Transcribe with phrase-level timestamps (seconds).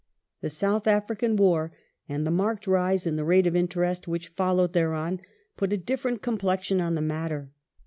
[0.41, 1.73] The South African War
[2.09, 5.21] and the marked rise in the rate of interest which followed thereon
[5.57, 7.51] put a diff'erent complexion on the matter.